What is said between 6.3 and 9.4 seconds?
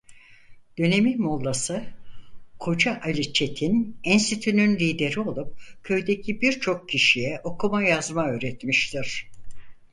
birçok kişiye okuma yazma öğretmiştir.